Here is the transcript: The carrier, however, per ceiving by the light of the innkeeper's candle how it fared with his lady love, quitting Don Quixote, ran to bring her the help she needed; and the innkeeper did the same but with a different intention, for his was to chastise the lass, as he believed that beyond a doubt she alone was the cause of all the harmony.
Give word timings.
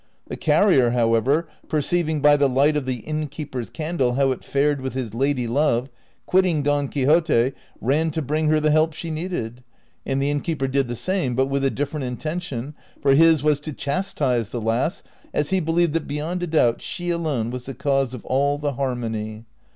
The 0.29 0.35
carrier, 0.35 0.89
however, 0.89 1.47
per 1.69 1.79
ceiving 1.79 2.23
by 2.23 2.35
the 2.35 2.49
light 2.49 2.75
of 2.75 2.87
the 2.87 3.01
innkeeper's 3.01 3.69
candle 3.69 4.15
how 4.15 4.31
it 4.31 4.43
fared 4.43 4.81
with 4.81 4.95
his 4.95 5.13
lady 5.13 5.45
love, 5.45 5.91
quitting 6.25 6.63
Don 6.63 6.87
Quixote, 6.87 7.53
ran 7.79 8.09
to 8.09 8.21
bring 8.23 8.47
her 8.47 8.59
the 8.59 8.71
help 8.71 8.93
she 8.95 9.11
needed; 9.11 9.63
and 10.03 10.19
the 10.19 10.31
innkeeper 10.31 10.67
did 10.67 10.87
the 10.87 10.95
same 10.95 11.35
but 11.35 11.45
with 11.49 11.63
a 11.63 11.69
different 11.69 12.05
intention, 12.07 12.73
for 12.99 13.13
his 13.13 13.43
was 13.43 13.59
to 13.59 13.73
chastise 13.73 14.49
the 14.49 14.59
lass, 14.59 15.03
as 15.35 15.51
he 15.51 15.59
believed 15.59 15.93
that 15.93 16.07
beyond 16.07 16.41
a 16.41 16.47
doubt 16.47 16.81
she 16.81 17.11
alone 17.11 17.51
was 17.51 17.67
the 17.67 17.75
cause 17.75 18.15
of 18.15 18.25
all 18.25 18.57
the 18.57 18.73
harmony. 18.73 19.45